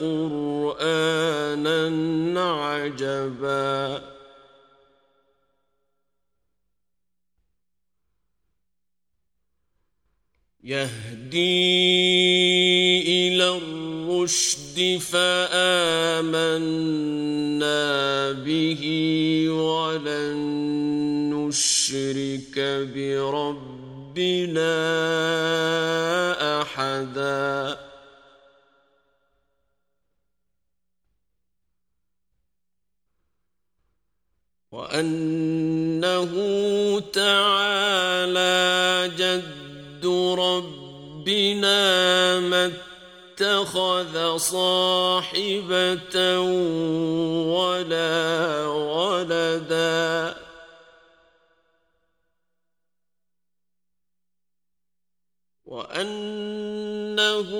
[0.00, 1.82] قرانا
[2.38, 4.02] عجبا
[10.64, 11.72] يهدي
[13.28, 16.62] إلى الرشد فامنا
[18.32, 18.82] به
[19.50, 20.36] ولن
[21.34, 22.58] نشرك
[22.94, 24.72] بربنا
[26.60, 27.81] احدا
[34.82, 36.32] وأنه
[37.12, 40.06] تعالى جد
[40.38, 41.80] ربنا
[42.40, 42.72] ما
[43.38, 46.16] اتخذ صاحبة
[47.58, 50.34] ولا ولدا.
[55.72, 57.50] وأنه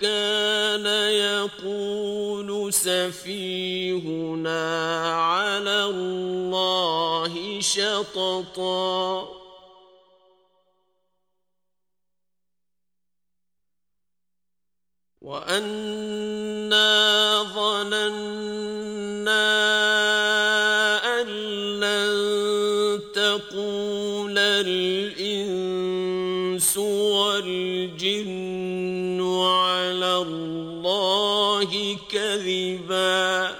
[0.00, 4.62] كان يقول سفيهنا
[5.14, 9.28] على الله شططا.
[15.20, 16.90] وأنا
[17.42, 18.70] ظننا
[21.20, 21.26] أن
[21.80, 22.12] لن
[23.14, 24.36] تقول
[26.60, 26.76] الإنس
[27.24, 28.20] والجن
[29.40, 33.56] على الله كذبا.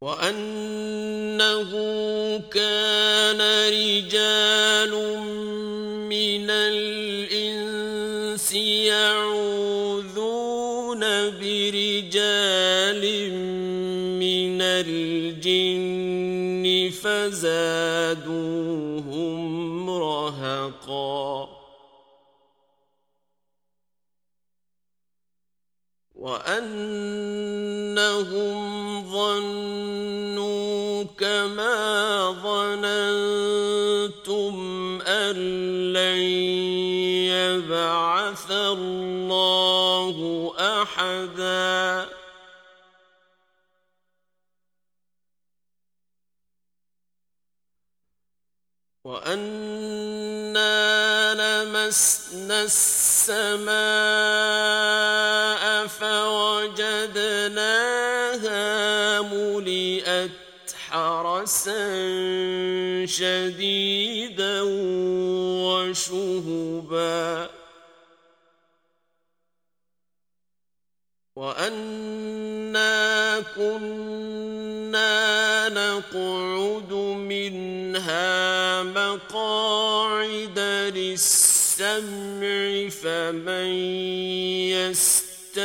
[0.00, 1.70] وأنه
[2.52, 3.40] كان
[3.72, 4.92] رجال
[6.08, 7.80] من الإنس
[8.52, 9.69] يعوذون
[26.30, 27.10] وأنهم
[29.12, 33.74] ظنوا كما ظننتم
[35.06, 35.36] أن
[35.92, 36.22] لن
[37.34, 40.16] يبعث الله
[40.58, 42.08] أحدا.
[49.04, 50.70] وأنا
[51.34, 53.70] لمسنا السماء
[55.86, 57.20] فوجدناها
[59.22, 60.30] ملئت
[60.88, 61.86] حرسا
[63.06, 64.62] شديدا
[65.66, 67.50] وشهبا.
[71.36, 72.90] وأنا
[73.56, 75.10] كنا
[75.68, 76.92] نقعد
[77.32, 80.58] منها مقاعد
[80.94, 83.70] للسمع فمن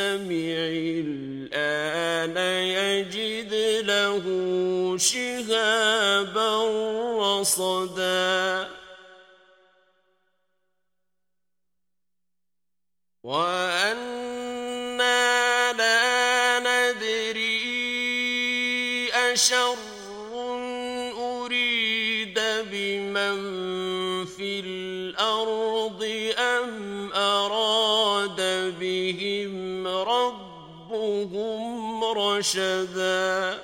[0.06, 0.58] يستمع
[1.06, 3.54] الآن يجد
[3.86, 4.26] له
[4.98, 6.52] شهابا
[7.40, 8.70] رصدا
[28.72, 31.44] بهم ربهم
[32.04, 33.60] رشدا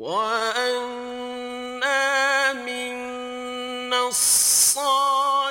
[0.00, 1.32] وأنا
[2.52, 5.50] منا الصالحون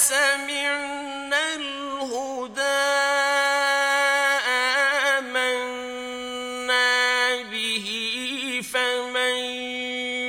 [0.00, 2.62] سمعنا الهدى
[6.00, 6.88] آمنا
[7.52, 7.86] به
[8.72, 9.36] فمن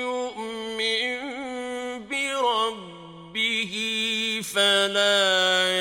[0.03, 1.19] يؤمن
[2.07, 3.73] بربه
[4.53, 5.31] فلا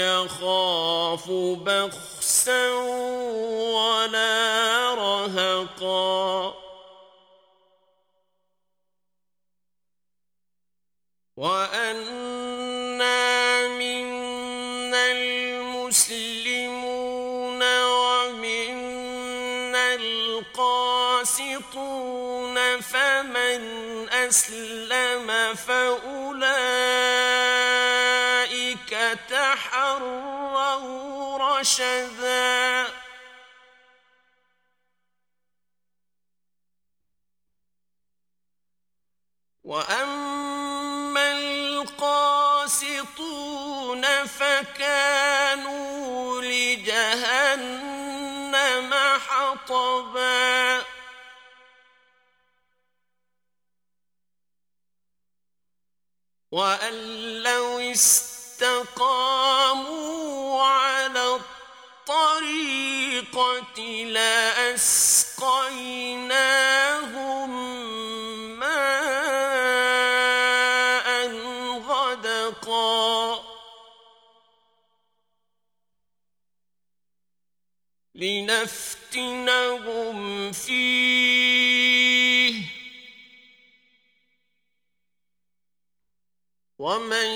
[0.06, 1.30] يخاف
[1.66, 2.68] بخسا
[3.74, 6.54] ولا رهقا
[11.36, 11.96] وأن
[24.30, 26.10] أسلم فأولئك
[29.30, 30.58] تحروا
[31.38, 32.86] رشدا
[39.64, 42.66] وأما القاسطون
[44.26, 45.70] فكانوا
[46.42, 47.80] لجهنم
[49.28, 50.39] حطبا
[56.52, 56.94] وأن
[57.42, 58.62] لو استقاموا
[60.62, 61.40] على
[62.08, 65.10] الطريقة لأسقيناهم
[68.58, 68.90] ماء
[71.78, 73.44] غدقا.
[78.14, 79.72] لنفتنهم
[80.52, 81.39] فيه
[86.80, 87.30] ومن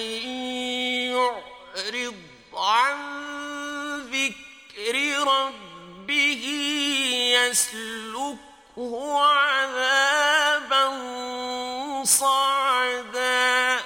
[1.13, 2.17] يعرض
[2.55, 2.97] عن
[4.09, 4.97] ذكر
[5.29, 6.45] ربه
[7.37, 10.85] يسلكه عذابا
[12.05, 13.81] صعدا.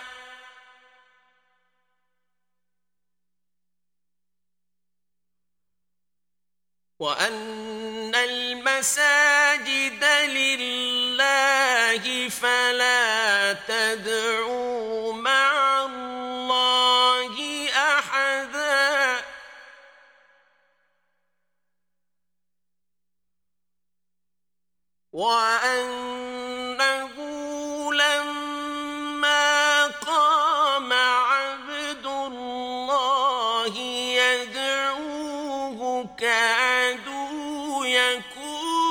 [6.98, 14.57] وأن المساجد لله فلا تدعوا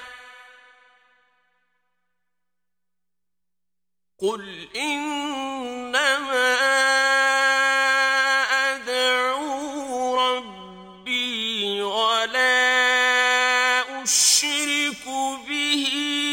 [4.20, 6.54] قل إنما
[8.74, 12.58] أدعو ربي ولا
[14.02, 15.04] أشرك
[15.48, 16.27] به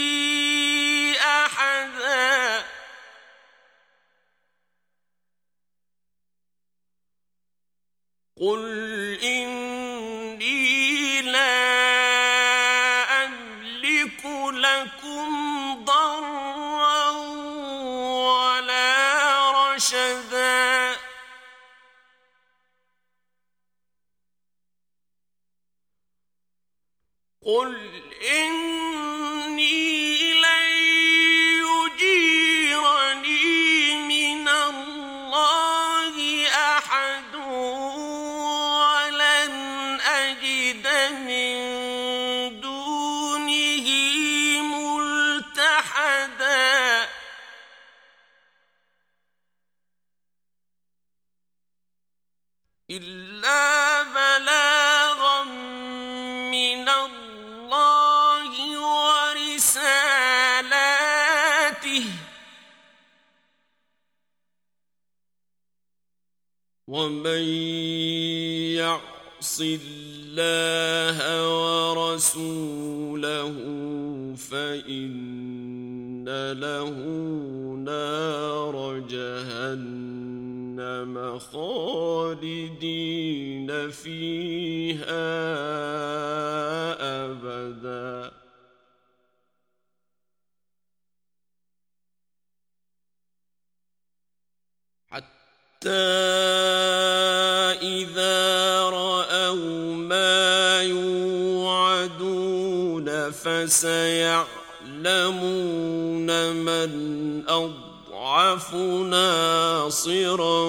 [8.42, 11.56] قل إني لا
[13.26, 15.30] أملك لكم
[15.86, 17.10] ضرا
[18.28, 18.92] ولا
[19.52, 20.96] رشدا
[27.42, 27.76] قل
[28.32, 28.95] إني
[52.96, 55.44] إلا بلاغا
[56.52, 58.54] من الله
[58.88, 60.06] ورسالاته.
[66.88, 67.44] ومن
[68.80, 71.18] يعص الله
[71.92, 73.56] ورسوله
[74.52, 76.26] فإن
[76.66, 76.96] له
[77.90, 78.76] نار
[79.10, 80.45] جهنم.
[81.40, 85.36] خالدين فيها
[87.26, 88.32] أبدا.
[95.10, 95.90] حتى
[97.82, 102.26] إذا رأوا ما يوعدون
[103.32, 104.46] فسيعلمون
[106.56, 107.46] من
[108.46, 108.74] أضعف
[109.10, 110.62] ناصرا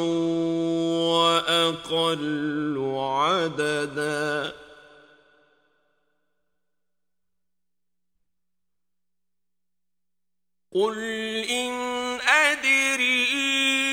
[1.13, 4.53] وأقل عددا.
[10.73, 10.99] قل
[11.51, 11.73] إن
[12.21, 13.86] أدري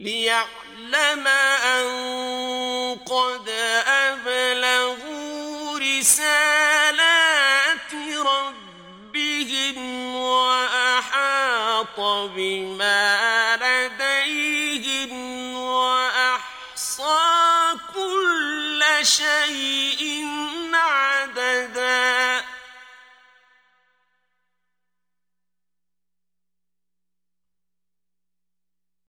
[0.00, 1.86] ليعلم أن
[3.06, 3.48] قد
[3.86, 9.76] أبلغوا رسالات ربهم
[10.16, 12.00] وأحاط
[12.34, 12.89] بما